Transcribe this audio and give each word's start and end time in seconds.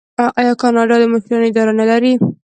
آیا 0.39 0.53
کاناډا 0.61 0.95
د 0.99 1.03
مشرانو 1.13 1.47
اداره 1.49 1.73
نلري؟ 1.79 2.13